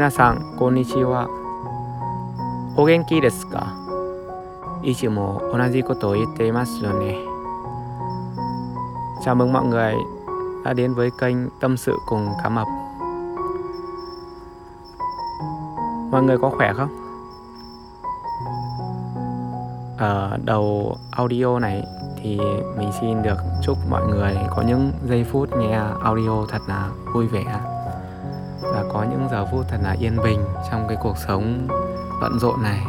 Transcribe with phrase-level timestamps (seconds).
[0.00, 1.28] 皆さん、こんにちは。
[2.76, 3.72] お元気ですか
[4.82, 7.16] いつも同じことを言っていますよね.
[9.24, 9.94] Chào mừng mọi người
[10.64, 12.66] đã đến với kênh Tâm sự cùng Cá Mập.
[16.10, 16.90] Mọi người có khỏe không?
[19.98, 21.84] Ở đầu audio này
[22.22, 22.40] thì
[22.78, 27.26] mình xin được chúc mọi người có những giây phút nghe audio thật là vui
[27.26, 27.69] vẻ và
[28.93, 31.67] có những giờ phút thật là yên bình trong cái cuộc sống
[32.21, 32.81] bận rộn này.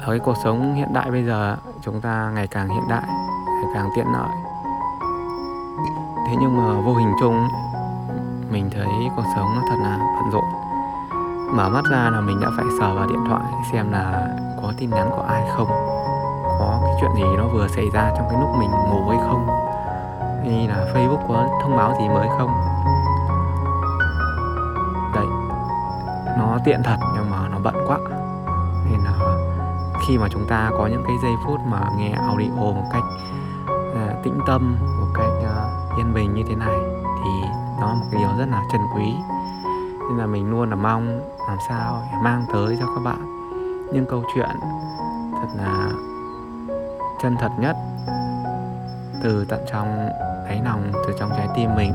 [0.00, 3.06] Ở cái cuộc sống hiện đại bây giờ, chúng ta ngày càng hiện đại,
[3.46, 4.30] ngày càng tiện lợi.
[6.26, 7.48] Thế nhưng mà vô hình chung,
[8.50, 10.44] mình thấy cuộc sống nó thật là bận rộn.
[11.56, 13.42] Mở mắt ra là mình đã phải sờ vào điện thoại
[13.72, 14.28] xem là
[14.62, 15.68] có tin nhắn của ai không,
[16.58, 19.46] có cái chuyện gì nó vừa xảy ra trong cái lúc mình ngủ hay không,
[20.42, 22.61] hay là facebook có thông báo gì mới không.
[26.64, 27.98] Tiện thật nhưng mà nó bận quá.
[28.90, 29.12] Nên là
[30.06, 33.02] khi mà chúng ta có những cái giây phút mà nghe audio một cách
[33.90, 36.78] uh, tĩnh tâm một cách uh, yên bình như thế này
[37.24, 37.30] thì
[37.80, 39.14] nó là một cái điều rất là trân quý.
[40.08, 43.48] Nên là mình luôn là mong làm sao để mang tới cho các bạn
[43.92, 44.60] những câu chuyện
[45.32, 45.90] thật là
[47.22, 47.76] chân thật nhất
[49.22, 50.08] từ tận trong
[50.44, 51.94] đáy lòng từ trong trái tim mình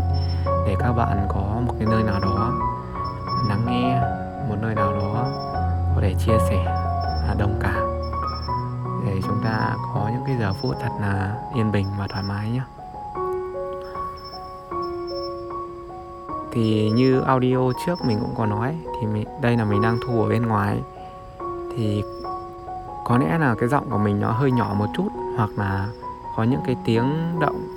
[0.67, 2.51] để các bạn có một cái nơi nào đó
[3.49, 4.01] lắng nghe
[4.49, 5.25] một nơi nào đó
[5.95, 6.63] có thể chia sẻ
[7.27, 7.87] là đồng cảm
[9.05, 12.49] để chúng ta có những cái giờ phút thật là yên bình và thoải mái
[12.49, 12.61] nhé.
[16.51, 20.23] Thì như audio trước mình cũng có nói thì mình, đây là mình đang thu
[20.23, 20.81] ở bên ngoài.
[21.75, 22.03] Thì
[23.05, 25.87] có lẽ là cái giọng của mình nó hơi nhỏ một chút hoặc là
[26.35, 27.67] có những cái tiếng động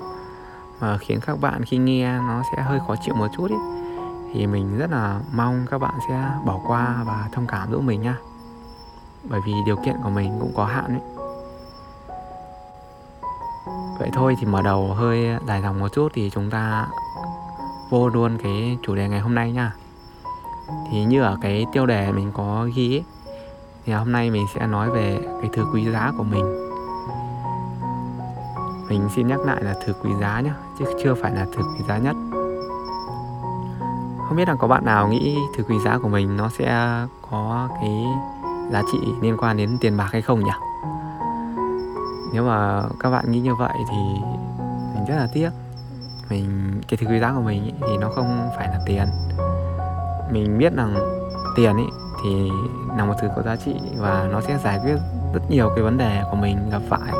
[0.80, 3.56] mà khiến các bạn khi nghe nó sẽ hơi khó chịu một chút ý
[4.34, 8.02] thì mình rất là mong các bạn sẽ bỏ qua và thông cảm giúp mình
[8.02, 8.16] nha
[9.30, 11.00] bởi vì điều kiện của mình cũng có hạn ấy.
[13.98, 16.88] Vậy thôi thì mở đầu hơi dài dòng một chút thì chúng ta
[17.90, 19.72] vô luôn cái chủ đề ngày hôm nay nha
[20.90, 23.04] thì như ở cái tiêu đề mình có ghi ấy,
[23.84, 26.70] thì hôm nay mình sẽ nói về cái thứ quý giá của mình.
[28.88, 31.84] Mình xin nhắc lại là thứ quý giá nhé chứ chưa phải là thứ quý
[31.88, 32.16] giá nhất
[34.30, 36.96] không biết là có bạn nào nghĩ thứ quý giá của mình nó sẽ
[37.30, 38.04] có cái
[38.70, 40.50] giá trị liên quan đến tiền bạc hay không nhỉ?
[42.32, 43.96] Nếu mà các bạn nghĩ như vậy thì
[44.94, 45.50] mình rất là tiếc.
[46.28, 49.06] Mình cái thứ quý giá của mình ý, thì nó không phải là tiền.
[50.32, 50.94] Mình biết rằng
[51.56, 51.90] tiền ấy
[52.24, 52.50] thì
[52.96, 54.96] là một thứ có giá trị và nó sẽ giải quyết
[55.34, 57.12] rất nhiều cái vấn đề của mình gặp phải.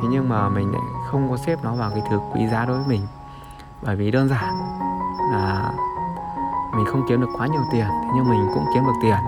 [0.00, 2.76] Thế nhưng mà mình lại không có xếp nó vào cái thứ quý giá đối
[2.76, 3.06] với mình.
[3.82, 4.54] Bởi vì đơn giản
[5.32, 5.72] là
[6.76, 9.20] mình không kiếm được quá nhiều tiền thế nhưng mình cũng kiếm được tiền.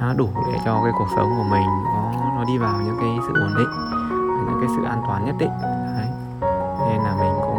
[0.00, 3.18] Nó đủ để cho cái cuộc sống của mình nó nó đi vào những cái
[3.26, 3.88] sự ổn định
[4.58, 5.50] những cái sự an toàn nhất định.
[5.96, 6.08] Đấy.
[6.88, 7.58] nên là mình cũng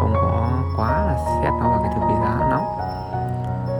[0.00, 2.60] không có quá là xét nó vào cái thứ quý giá lắm.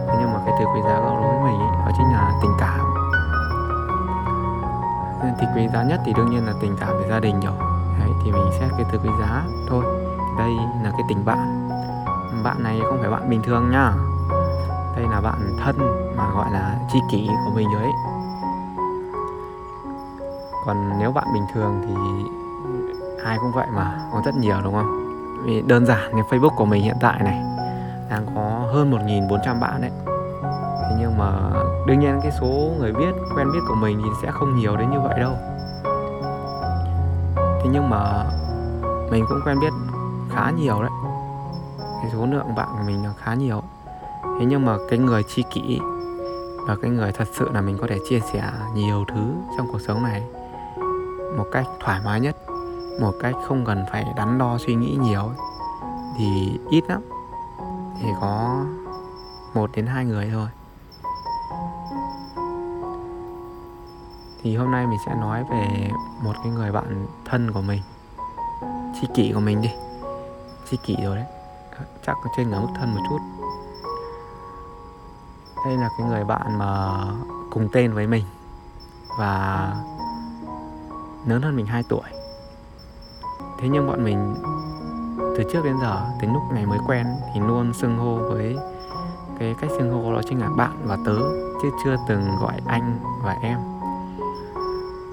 [0.07, 2.51] Thế nhưng mà cái thứ quý giá đối với mình ấy, đó chính là tình
[2.59, 2.79] cảm.
[5.23, 7.55] Nên thì quý giá nhất thì đương nhiên là tình cảm về gia đình rồi.
[7.99, 9.83] Đấy, thì mình xét cái thứ quý giá thôi.
[10.37, 10.51] Đây
[10.83, 11.60] là cái tình bạn
[12.43, 13.93] bạn này không phải bạn bình thường nhá.
[14.95, 15.77] Đây là bạn thân
[16.17, 17.83] mà gọi là tri kỷ của mình đấy.
[17.83, 17.91] ấy.
[20.65, 21.93] Còn nếu bạn bình thường thì
[23.25, 25.01] ai cũng vậy mà, có rất nhiều đúng không?
[25.43, 27.43] Vì đơn giản cái facebook của mình hiện tại này,
[28.09, 29.91] đang có hơn 1.400 bạn đấy.
[30.81, 31.31] Thế nhưng mà
[31.87, 34.91] đương nhiên cái số người biết, quen biết của mình thì sẽ không nhiều đến
[34.91, 35.33] như vậy đâu.
[37.35, 38.25] Thế nhưng mà
[39.11, 39.73] mình cũng quen biết
[40.29, 40.91] khá nhiều đấy
[42.13, 43.61] số lượng bạn của mình là khá nhiều.
[44.23, 45.79] Thế nhưng mà cái người chi kỷ
[46.67, 49.79] và cái người thật sự là mình có thể chia sẻ nhiều thứ trong cuộc
[49.81, 50.23] sống này
[51.37, 52.37] một cách thoải mái nhất,
[53.01, 55.31] một cách không cần phải đắn đo suy nghĩ nhiều
[56.17, 57.01] thì ít lắm.
[58.01, 58.63] Thì có
[59.53, 60.47] một đến hai người thôi.
[64.43, 65.89] Thì hôm nay mình sẽ nói về
[66.23, 67.81] một cái người bạn thân của mình,
[69.01, 69.69] chi kỷ của mình đi.
[70.69, 71.25] Chi kỷ rồi đấy
[72.05, 73.19] chắc ở trên ở mức thân một chút.
[75.65, 76.97] Đây là cái người bạn mà
[77.49, 78.23] cùng tên với mình
[79.19, 79.67] và
[81.25, 82.09] lớn hơn mình 2 tuổi.
[83.59, 84.35] Thế nhưng bọn mình
[85.37, 88.57] từ trước đến giờ, từ lúc ngày mới quen thì luôn xưng hô với
[89.39, 91.17] cái cách xưng hô đó chính là bạn và tớ,
[91.61, 93.59] chứ chưa từng gọi anh và em.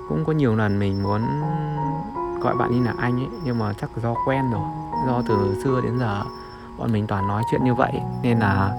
[0.08, 1.22] Cũng có nhiều lần mình muốn
[2.40, 4.62] gọi bạn như là anh ấy, nhưng mà chắc do quen rồi,
[5.06, 6.22] do từ xưa đến giờ
[6.78, 7.92] bọn mình toàn nói chuyện như vậy,
[8.22, 8.72] nên là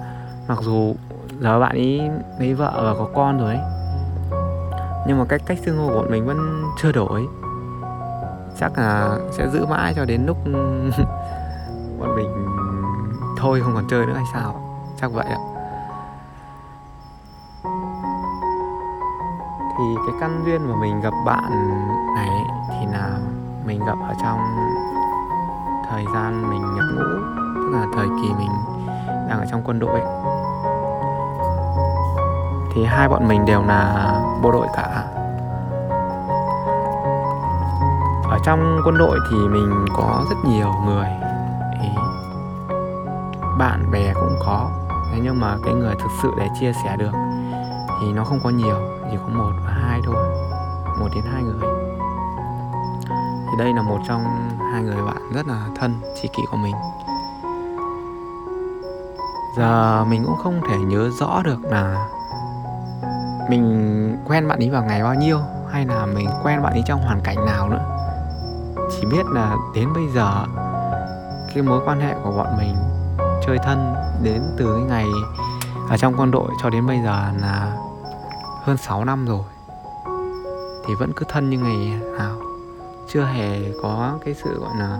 [0.47, 0.95] mặc dù
[1.39, 2.01] giờ bạn ấy
[2.39, 3.63] lấy vợ và có con rồi ấy,
[5.07, 7.27] nhưng mà cách cách xưng hô của bọn mình vẫn chưa đổi.
[8.59, 10.37] Chắc là sẽ giữ mãi cho đến lúc
[11.99, 12.45] bọn mình
[13.37, 14.61] thôi không còn chơi nữa hay sao.
[15.01, 15.37] Chắc vậy ạ.
[19.77, 21.51] Thì cái căn duyên mà mình gặp bạn
[22.15, 22.29] này
[22.69, 23.17] thì là
[23.65, 24.39] mình gặp ở trong
[25.89, 27.38] thời gian mình nhập ngũ
[27.71, 28.51] là thời kỳ mình
[29.29, 29.99] đang ở trong quân đội
[32.73, 35.05] thì hai bọn mình đều là bộ đội cả.
[38.29, 41.07] Ở trong quân đội thì mình có rất nhiều người
[43.59, 44.69] bạn bè cũng có,
[45.11, 47.11] thế nhưng mà cái người thực sự để chia sẻ được
[48.01, 48.77] thì nó không có nhiều,
[49.11, 50.15] chỉ có một và hai thôi,
[50.99, 51.69] một đến hai người.
[53.45, 54.23] Thì đây là một trong
[54.73, 56.75] hai người bạn rất là thân, tri kỷ của mình
[59.59, 62.07] giờ mình cũng không thể nhớ rõ được là
[63.49, 65.39] mình quen bạn ấy vào ngày bao nhiêu,
[65.71, 67.85] hay là mình quen bạn ấy trong hoàn cảnh nào nữa.
[68.91, 70.45] Chỉ biết là đến bây giờ,
[71.53, 72.75] cái mối quan hệ của bọn mình
[73.45, 75.05] chơi thân đến từ cái ngày
[75.89, 77.77] ở trong quân đội cho đến bây giờ là
[78.63, 79.43] hơn 6 năm rồi,
[80.87, 82.35] thì vẫn cứ thân như ngày nào.
[83.07, 84.99] Chưa hề có cái sự, gọi là,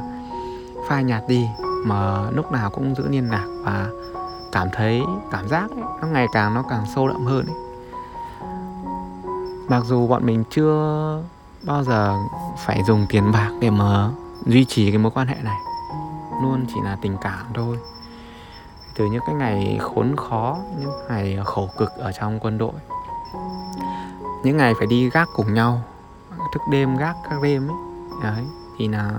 [0.88, 1.48] phai nhạt đi
[1.86, 3.88] mà lúc nào cũng giữ liên lạc và
[4.52, 5.02] cảm thấy
[5.32, 7.56] cảm giác ấy, nó ngày càng nó càng sâu đậm hơn ấy.
[9.68, 11.22] mặc dù bọn mình chưa
[11.64, 12.16] bao giờ
[12.66, 14.10] phải dùng tiền bạc để mà
[14.46, 15.58] duy trì cái mối quan hệ này
[16.42, 17.78] luôn chỉ là tình cảm thôi
[18.96, 22.74] từ những cái ngày khốn khó những ngày khổ cực ở trong quân đội
[24.44, 25.82] những ngày phải đi gác cùng nhau
[26.54, 27.78] thức đêm gác các đêm ấy
[28.24, 28.46] đấy
[28.78, 29.12] thì là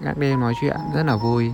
[0.00, 1.52] gác đêm nói chuyện rất là vui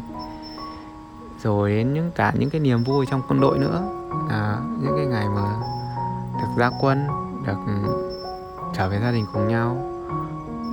[1.45, 3.83] rồi đến những cả những cái niềm vui trong quân đội nữa.
[4.31, 5.57] À, những cái ngày mà
[6.39, 7.07] được ra quân
[7.47, 7.73] được ừ,
[8.77, 9.77] trở về gia đình cùng nhau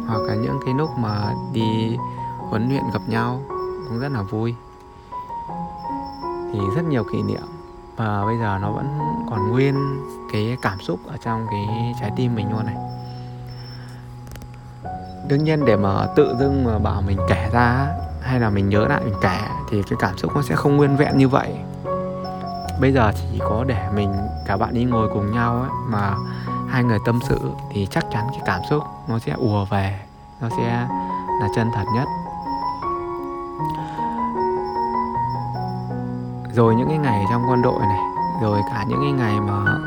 [0.08, 1.98] hoặc là những cái lúc mà đi
[2.38, 3.42] huấn luyện gặp nhau
[3.90, 4.56] cũng rất là vui.
[6.54, 7.42] Thì rất nhiều kỷ niệm
[7.96, 9.76] và bây giờ nó vẫn còn nguyên
[10.34, 12.76] cái cảm xúc ở trong cái trái tim mình luôn này.
[15.28, 17.88] Đương nhiên để mà tự dưng mà bảo mình kể ra
[18.22, 19.40] hay là mình nhớ lại mình kể
[19.72, 21.56] thì cái cảm xúc nó sẽ không nguyên vẹn như vậy.
[22.82, 24.14] Bây giờ chỉ có để mình,
[24.46, 26.16] cả bạn đi ngồi cùng nhau ấy mà
[26.70, 27.40] hai người tâm sự
[27.72, 30.00] thì chắc chắn cái cảm xúc nó sẽ ùa về,
[30.42, 30.88] nó sẽ
[31.42, 32.08] là chân thật nhất.
[36.54, 38.00] Rồi những cái ngày trong quân đội này,
[38.42, 39.78] rồi cả những cái ngày mà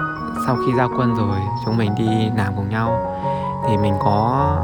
[0.46, 2.98] sau khi ra quân rồi chúng mình đi làm cùng nhau,
[3.69, 4.56] thì mình có,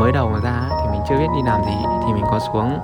[0.00, 1.76] mới đầu mà ra thì mình chưa biết đi làm gì,
[2.06, 2.78] thì mình có xuống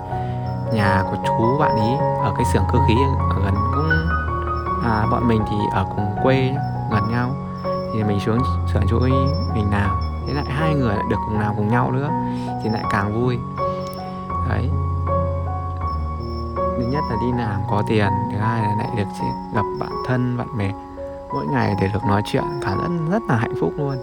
[0.73, 2.95] nhà của chú bạn ý ở cái xưởng cơ khí
[3.31, 3.91] ở gần cũng
[4.85, 6.55] à, bọn mình thì ở cùng quê
[6.91, 7.31] gần nhau.
[7.95, 8.39] Thì mình xuống
[8.73, 8.99] xưởng chú
[9.55, 9.91] mình làm.
[10.27, 12.11] Thế lại hai người lại được cùng làm cùng nhau nữa
[12.63, 13.39] thì lại càng vui.
[14.49, 14.71] Đấy.
[16.57, 19.05] Thứ nhất là đi làm có tiền thứ hai là lại được
[19.55, 20.71] gặp bạn thân bạn bè.
[21.33, 23.97] Mỗi ngày để được nói chuyện cảm giác rất là hạnh phúc luôn.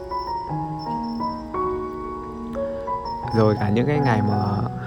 [3.36, 4.36] Rồi cả những cái ngày mà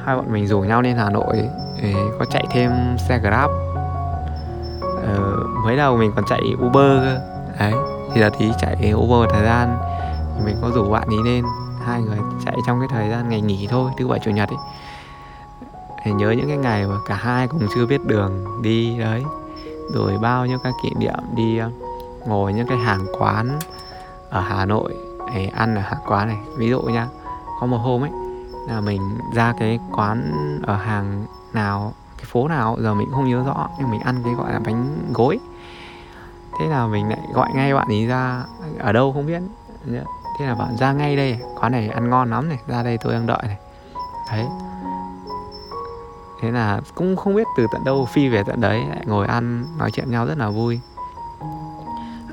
[0.04, 1.36] hai bọn mình rủ nhau lên Hà Nội
[1.82, 2.72] ấy, có chạy thêm
[3.08, 3.50] xe Grab.
[5.06, 7.20] Ờ, mới đầu mình còn chạy Uber cơ.
[7.58, 7.72] Đấy
[8.14, 9.78] thì là tí chạy Uber thời gian
[10.44, 11.44] mình có rủ bạn ý lên.
[11.86, 14.58] Hai người chạy trong cái thời gian ngày nghỉ thôi thứ bảy chủ nhật ấy.
[16.02, 19.24] Thì nhớ những cái ngày mà cả hai cùng chưa biết đường đi đấy.
[19.94, 21.70] Rồi bao nhiêu các kỷ niệm đi ờ,
[22.26, 23.58] ngồi những cái hàng quán
[24.30, 24.94] ở Hà Nội
[25.34, 26.38] để ăn ở hàng quán này.
[26.56, 27.08] Ví dụ nha,
[27.60, 28.10] có một hôm ấy
[28.70, 30.32] là mình ra cái quán
[30.66, 34.22] ở hàng nào, cái phố nào, giờ mình cũng không nhớ rõ, nhưng mình ăn
[34.24, 35.38] cái gọi là bánh gối.
[36.58, 38.44] Thế là mình lại gọi ngay bạn ấy ra,
[38.78, 39.42] ở đâu không biết?
[40.38, 43.12] Thế là bạn ra ngay đây, quán này ăn ngon lắm này, ra đây tôi
[43.12, 43.56] đang đợi này.
[44.30, 44.46] Đấy.
[46.40, 49.64] Thế là cũng không biết từ tận đâu phi về tận đấy, lại ngồi ăn,
[49.78, 50.80] nói chuyện nhau rất là vui.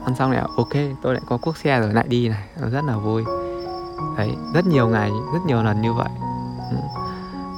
[0.06, 2.44] Ăn xong lại ok, tôi lại có cuốc xe rồi, lại đi này.
[2.72, 3.24] Rất là vui.
[4.18, 6.10] Đấy, rất nhiều ngày, rất nhiều lần như vậy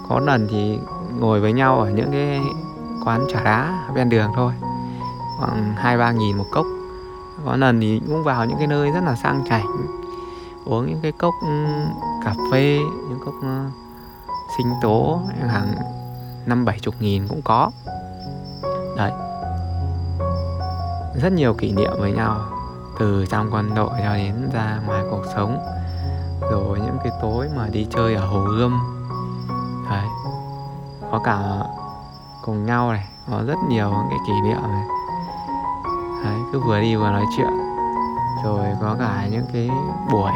[0.09, 0.79] có lần thì
[1.19, 2.41] ngồi với nhau ở những cái
[3.05, 4.53] quán trà đá ven đường thôi.
[5.39, 6.65] Khoảng hai, ba nghìn một cốc.
[7.45, 9.67] Có lần thì cũng vào những cái nơi rất là sang chảnh.
[10.65, 11.65] Uống những cái cốc ừ,
[12.25, 13.65] cà phê, những cốc ờ,
[14.57, 15.73] sinh tố, hàng
[16.45, 17.71] năm bảy chục nghìn cũng có.
[18.97, 19.11] Đấy.
[21.21, 22.39] Rất nhiều kỷ niệm với nhau,
[22.99, 25.59] từ trong quân đội cho đến ra ngoài cuộc sống,
[26.51, 28.99] rồi những cái tối mà đi chơi ở hồ gươm
[31.19, 31.39] có cả
[32.41, 34.83] cùng nhau này có rất nhiều cái kỷ niệm này.
[36.23, 37.49] Đấy cứ vừa đi vừa nói chuyện
[38.43, 39.69] rồi có cả những cái
[40.11, 40.31] buổi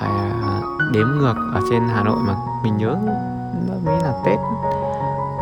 [0.00, 0.10] phải
[0.92, 2.96] đếm ngược ở trên Hà Nội mà mình nhớ
[3.84, 4.38] mới là Tết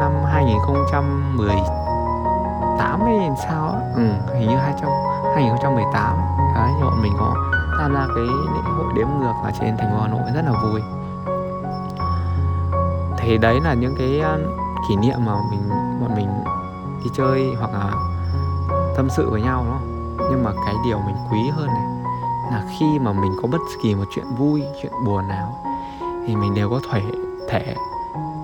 [0.00, 4.02] năm 2018 hay sao ừ,
[4.38, 6.16] hình như 2018
[6.54, 7.35] đấy bọn mình có
[7.78, 10.52] tham gia cái lễ hội đếm ngược ở trên thành phố Hà Nội rất là
[10.62, 10.83] vui
[13.28, 14.23] thì đấy là những cái
[14.88, 15.68] kỷ niệm mà mình,
[16.00, 16.28] bọn mình
[17.04, 17.92] đi chơi hoặc là
[18.97, 20.26] tâm sự với nhau, đúng không?
[20.30, 21.87] Nhưng mà cái điều mình quý hơn này
[22.52, 25.56] là khi mà mình có bất kỳ một chuyện vui, chuyện buồn nào
[26.26, 27.02] thì mình đều có thể
[27.49, 27.75] thể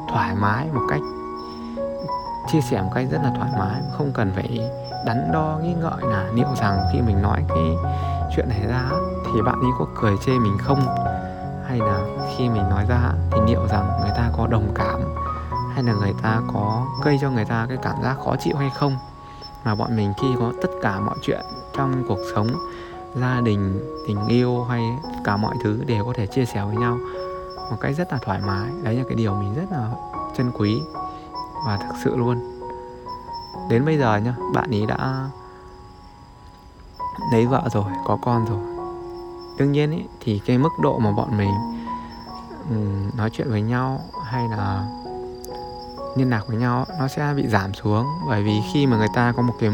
[0.09, 1.03] thoải mái một cách,
[2.53, 3.81] chia sẻ một cách rất là thoải mái.
[3.99, 4.71] Không cần phải
[5.07, 7.77] đắn đo, nghĩ ngợi là liệu rằng khi mình nói cái
[8.37, 8.91] chuyện này ra
[9.25, 10.81] thì bạn ấy có cười chê mình không
[11.75, 15.01] hay là khi mình nói ra thì liệu rằng người ta có đồng cảm
[15.75, 18.71] hay là người ta có gây cho người ta cái cảm giác khó chịu hay
[18.71, 18.97] không?
[19.65, 21.41] Mà bọn mình khi có tất cả mọi chuyện
[21.77, 22.49] trong cuộc sống,
[23.15, 24.83] gia đình, tình yêu hay
[25.25, 26.99] cả mọi thứ đều có thể chia sẻ với nhau
[27.71, 29.91] một cách rất là thoải mái, đấy là cái điều mình rất là
[30.37, 30.83] chân quý
[31.67, 32.61] và thực sự luôn.
[33.71, 35.29] Đến bây giờ nhá, bạn ấy đã
[37.33, 38.74] lấy vợ rồi, có con rồi
[39.59, 41.51] đương nhiên ý, thì cái mức độ mà bọn mình
[42.71, 44.85] um, nói chuyện với nhau hay là
[46.17, 48.07] liên lạc với nhau nó sẽ bị giảm xuống.
[48.29, 49.71] Bởi vì khi mà người ta có một cái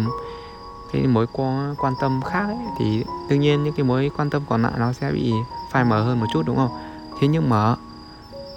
[0.93, 4.43] cái mối quan quan tâm khác ấy, thì đương nhiên những cái mối quan tâm
[4.49, 5.33] còn lại nó sẽ bị
[5.71, 6.71] phai mờ hơn một chút đúng không?
[7.21, 7.75] Thế nhưng mà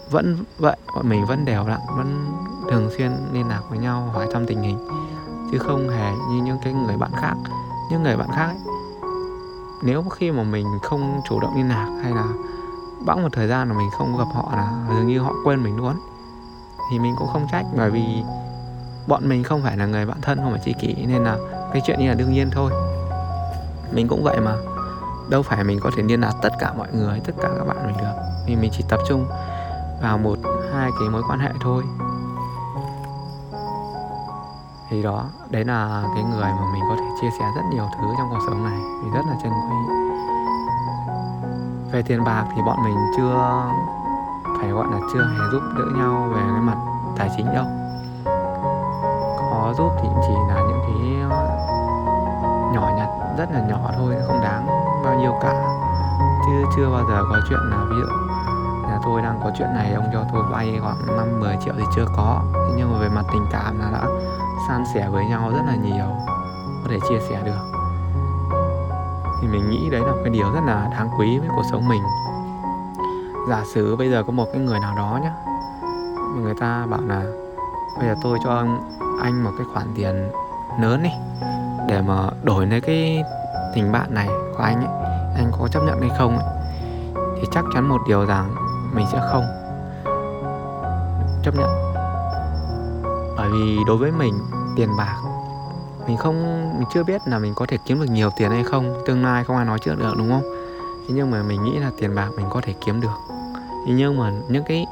[0.09, 2.25] vẫn vậy bọn mình vẫn đều đặn vẫn
[2.69, 4.87] thường xuyên liên lạc với nhau hỏi thăm tình hình.
[5.51, 7.33] Chứ không hề như những cái người bạn khác.
[7.91, 8.57] Những người bạn khác ấy,
[9.85, 12.25] nếu khi mà mình không chủ động liên lạc hay là
[13.05, 15.77] bẵng một thời gian mà mình không gặp họ là dường như họ quên mình
[15.77, 15.93] luôn
[16.91, 17.65] thì mình cũng không trách.
[17.77, 18.23] Bởi vì
[19.07, 21.37] bọn mình không phải là người bạn thân không phải tri kỷ, nên là
[21.73, 22.71] cái chuyện như là đương nhiên thôi.
[23.91, 24.55] Mình cũng vậy mà.
[25.29, 27.87] Đâu phải mình có thể liên lạc tất cả mọi người, tất cả các bạn
[27.87, 28.13] mình được.
[28.47, 29.25] Vì mình chỉ tập trung
[30.01, 30.37] vào một,
[30.73, 31.83] hai cái mối quan hệ thôi
[34.89, 38.07] thì đó, đấy là cái người mà mình có thể chia sẻ rất nhiều thứ
[38.17, 38.79] trong cuộc sống này.
[39.03, 39.75] Vì rất là chân quý.
[41.91, 43.63] Về tiền bạc thì bọn mình chưa
[44.59, 46.77] phải gọi là chưa hề giúp đỡ nhau về cái mặt
[47.17, 47.65] tài chính đâu.
[49.51, 51.47] Có giúp thì chỉ là những cái ờ,
[52.73, 54.67] nhỏ nhặt, rất là nhỏ thôi, không đáng
[55.03, 55.53] bao nhiêu cả.
[56.45, 58.22] Chứ chưa bao giờ có chuyện là ví dụ
[59.03, 62.05] tôi đang có chuyện này, ông cho tôi vay khoảng 5 10 triệu thì chưa
[62.15, 62.41] có.
[62.75, 64.07] Nhưng mà về mặt tình cảm là đã
[64.67, 66.05] san sẻ với nhau rất là nhiều,
[66.83, 67.71] có thể chia sẻ được.
[69.41, 71.87] Thì mình nghĩ đấy là một cái điều rất là đáng quý với cuộc sống
[71.87, 72.01] mình.
[73.49, 75.31] Giả sử bây giờ có một cái người nào đó nhá
[76.41, 77.23] người ta bảo là,
[77.97, 78.63] bây giờ tôi cho
[79.21, 80.31] anh một cái khoản tiền
[80.81, 81.09] lớn đi,
[81.87, 83.23] để mà đổi lấy cái
[83.75, 84.93] tình bạn này của anh ấy,
[85.35, 86.47] anh có chấp nhận hay không ấy?
[87.35, 88.55] Thì chắc chắn một điều rằng
[88.93, 89.45] mình sẽ không.
[91.43, 91.93] Chấp nhận.
[93.37, 94.39] Bởi vì đối với mình,
[94.75, 95.17] tiền bạc,
[96.07, 99.03] mình không, mình chưa biết là mình có thể kiếm được nhiều tiền hay không.
[99.05, 100.43] Tương lai không ai nói trước được, đúng không?
[101.07, 103.17] Thế nhưng mà mình nghĩ là tiền bạc mình có thể kiếm được.
[103.87, 104.85] Thế nhưng mà những cái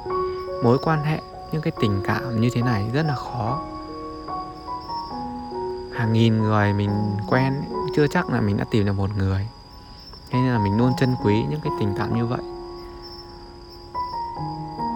[0.64, 3.60] mối quan hệ, những cái tình cảm như thế này rất là khó.
[5.94, 6.92] Hàng nghìn người mình
[7.30, 7.54] quen,
[7.96, 9.48] chưa chắc là mình đã tìm được một người.
[10.32, 12.40] Thế nên là mình luôn trân quý những cái tình cảm như vậy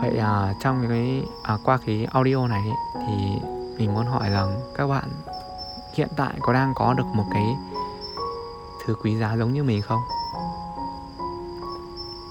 [0.10, 2.64] vậy à, trong cái à, qua cái audio này
[3.08, 3.42] thì
[3.78, 5.10] mình muốn hỏi rằng các bạn
[5.94, 7.56] hiện tại có đang có được một cái
[8.86, 10.02] thứ quý giá giống như mình không?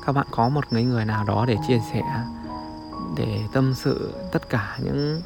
[0.06, 2.02] Các bạn có một người người nào đó để chia sẻ
[3.16, 5.22] để tâm sự tất cả những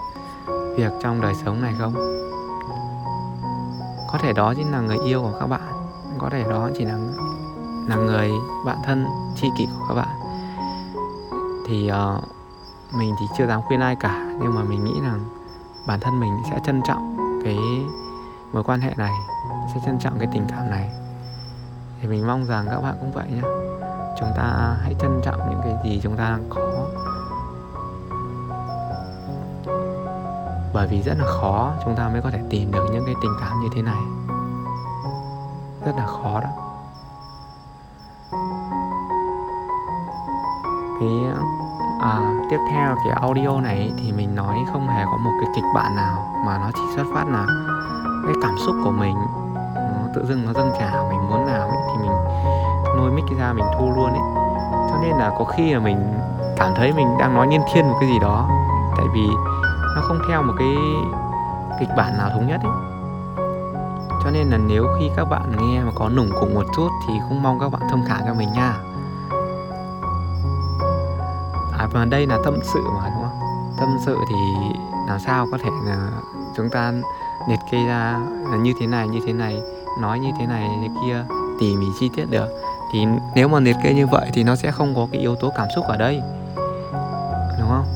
[0.76, 1.94] việc trong đời sống này không?
[4.08, 5.72] Có thể đó chính là người yêu của các bạn
[6.18, 6.98] có thể đó chỉ là
[7.88, 8.30] là người
[8.64, 10.18] bạn thân tri kỷ của các bạn.
[11.66, 12.37] Thì uh,
[12.92, 15.20] mình thì chưa dám khuyên ai cả, nhưng mà mình nghĩ rằng
[15.86, 17.58] bản thân mình sẽ trân trọng cái
[18.52, 19.12] mối quan hệ này,
[19.74, 20.90] sẽ trân trọng cái tình cảm này.
[22.00, 23.42] Thì mình mong rằng các bạn cũng vậy nhé
[24.20, 26.86] chúng ta hãy trân trọng những cái gì chúng ta đang có.
[30.72, 33.32] Bởi vì rất là khó chúng ta mới có thể tìm được những cái tình
[33.40, 34.02] cảm như thế này.
[35.84, 36.48] Rất là khó đó.
[41.00, 41.08] Cái
[42.00, 45.64] à, tiếp theo cái audio này thì mình nói không hề có một cái kịch
[45.74, 47.46] bản nào mà nó chỉ xuất phát là
[48.26, 49.14] cái cảm xúc của mình
[49.74, 52.12] nó tự dưng nó dâng trào mình muốn làm ấy, thì mình
[52.96, 54.22] nôi mic ra mình thu luôn ấy.
[54.90, 56.14] Cho nên là có khi là mình
[56.56, 58.48] cảm thấy mình đang nói nhiên thiên một cái gì đó
[58.96, 59.28] tại vì
[59.96, 60.74] nó không theo một cái
[61.80, 62.72] kịch bản nào thống nhất ấy.
[64.24, 67.14] Cho nên là nếu khi các bạn nghe mà có nủng cùng một chút thì
[67.28, 68.74] cũng mong các bạn thông cảm cho mình nha
[71.78, 73.40] à và đây là tâm sự mà, đúng không?
[73.78, 74.34] Tâm sự thì
[75.08, 76.10] làm sao có thể là
[76.56, 76.92] chúng ta
[77.48, 78.20] liệt kê ra
[78.50, 79.62] là như thế này, như thế này,
[80.00, 81.24] nói như thế này như kia,
[81.60, 82.48] tỉ mỉ chi tiết được.
[82.92, 85.52] Thì nếu mà liệt kê như vậy thì nó sẽ không có cái yếu tố
[85.56, 86.22] cảm xúc ở đây,
[87.60, 87.86] đúng không?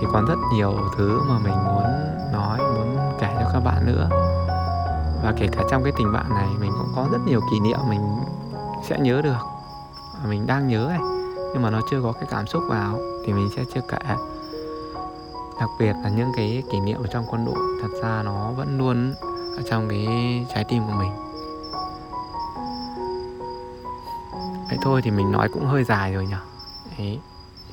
[0.00, 1.84] Thì còn rất nhiều thứ mà mình muốn
[2.32, 4.08] nói, muốn kể cho các bạn nữa.
[5.24, 7.78] Và kể cả trong cái tình bạn này, mình cũng có rất nhiều kỷ niệm
[7.88, 8.16] mình
[8.88, 9.46] sẽ nhớ được,
[10.28, 11.00] mình đang nhớ này
[11.52, 13.98] nhưng mà nó chưa có cái cảm xúc vào thì mình sẽ chưa kể.
[15.60, 18.78] Đặc biệt là những cái kỷ niệm ở trong quân đội thật ra nó vẫn
[18.78, 19.14] luôn
[19.56, 20.06] ở trong cái
[20.54, 21.12] trái tim của mình.
[24.68, 26.36] Vậy thôi thì mình nói cũng hơi dài rồi nhỉ?
[26.98, 27.18] Đấy.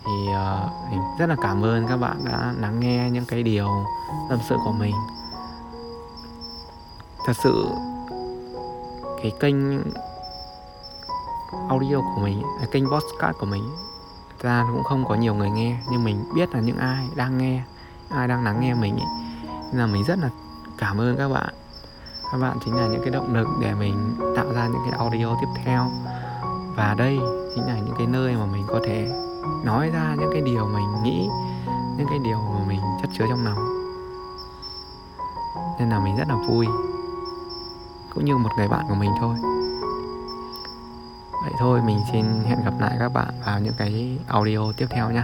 [0.06, 3.68] thì uh, mình rất là cảm ơn các bạn đã lắng nghe những cái điều
[4.30, 4.96] tâm sự của mình.
[7.26, 7.68] Thật sự
[9.22, 9.56] cái kênh
[11.70, 13.64] audio của mình cái kênh podcast của mình
[14.42, 17.64] ra cũng không có nhiều người nghe, nhưng mình biết là những ai đang nghe,
[18.10, 19.08] ai đang lắng nghe mình ấy.
[19.72, 20.30] nên là mình rất là
[20.78, 21.54] cảm ơn các bạn.
[22.32, 25.36] Các bạn chính là những cái động lực để mình tạo ra những cái audio
[25.42, 25.92] tiếp theo.
[26.76, 27.20] Và đây
[27.56, 29.12] chính là những cái nơi mà mình có thể
[29.64, 31.30] nói ra những cái điều mình nghĩ,
[31.98, 33.58] những cái điều mà mình chất chứa trong lòng.
[35.80, 36.68] Nên là mình rất là vui.
[38.14, 39.36] Cũng như một người bạn của mình thôi
[41.50, 41.82] vậy thôi.
[41.82, 45.24] Mình xin hẹn gặp lại các bạn vào những cái audio tiếp theo nhé